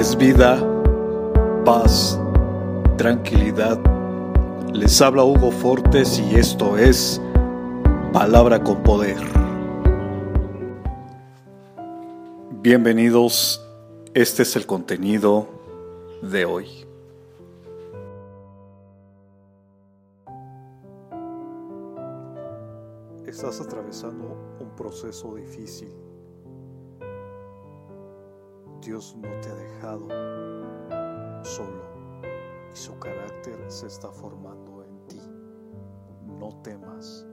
es 0.00 0.16
vida, 0.16 0.58
paz, 1.62 2.18
tranquilidad. 2.96 3.78
Les 4.72 4.98
habla 5.02 5.24
Hugo 5.24 5.50
Fortes 5.50 6.18
y 6.18 6.36
esto 6.36 6.78
es 6.78 7.20
Palabra 8.10 8.64
con 8.64 8.82
Poder. 8.82 9.18
Bienvenidos, 12.62 13.62
este 14.14 14.44
es 14.44 14.56
el 14.56 14.64
contenido 14.64 15.46
de 16.22 16.46
hoy. 16.46 16.66
Estás 23.26 23.60
atravesando 23.60 24.56
un 24.60 24.70
proceso 24.74 25.34
difícil 25.34 26.09
Dios 28.90 29.14
no 29.22 29.28
te 29.40 29.48
ha 29.48 29.54
dejado 29.54 30.08
solo 31.44 31.84
y 32.72 32.76
su 32.76 32.98
carácter 32.98 33.56
se 33.70 33.86
está 33.86 34.10
formando 34.10 34.82
en 34.82 35.06
ti. 35.06 35.22
No 36.26 36.48
temas. 36.64 37.24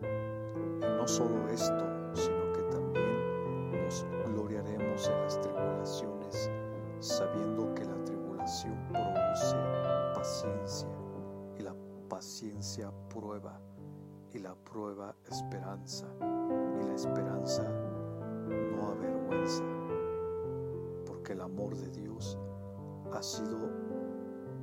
Y 0.00 0.86
no 0.86 1.06
solo 1.06 1.46
esto, 1.50 1.84
sino 2.14 2.52
que 2.54 2.62
también 2.70 3.84
nos 3.84 4.06
gloriaremos 4.32 5.06
en 5.06 5.20
las 5.24 5.38
tribulaciones, 5.42 6.50
sabiendo 7.00 7.74
que 7.74 7.84
la 7.84 8.02
tribulación 8.04 8.74
produce 8.88 9.56
paciencia 10.14 10.88
y 11.58 11.64
la 11.64 11.76
paciencia 12.08 12.90
prueba 13.10 13.60
y 14.32 14.38
la 14.38 14.54
prueba 14.54 15.14
esperanza 15.28 16.06
y 16.80 16.82
la 16.82 16.94
esperanza 16.94 17.83
el 21.34 21.40
amor 21.40 21.76
de 21.76 21.90
Dios 21.90 22.38
ha 23.12 23.20
sido 23.20 23.68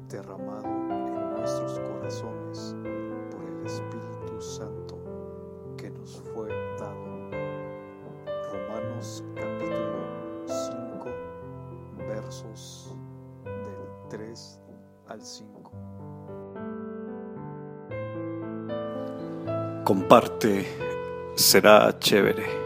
derramado 0.08 0.66
en 0.66 1.34
nuestros 1.36 1.78
corazones 1.80 2.76
por 3.30 3.44
el 3.44 3.66
Espíritu 3.66 4.42
Santo 4.42 4.98
que 5.78 5.90
nos 5.90 6.22
fue 6.34 6.48
dado. 6.80 7.12
Romanos 8.54 9.22
capítulo 9.36 10.48
5 10.48 11.10
versos 12.08 12.96
del 13.44 14.10
3 14.10 14.62
al 15.08 15.22
5. 15.22 15.72
Comparte, 19.84 20.66
será 21.36 22.00
chévere. 22.00 22.61